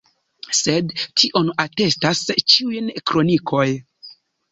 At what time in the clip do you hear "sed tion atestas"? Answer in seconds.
0.59-2.21